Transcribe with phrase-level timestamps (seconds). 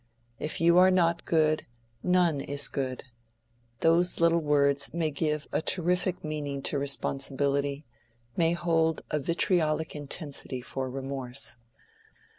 [0.39, 1.67] "If you are not good,
[2.01, 7.85] none is good"—those little words may give a terrific meaning to responsibility,
[8.35, 11.57] may hold a vitriolic intensity for remorse.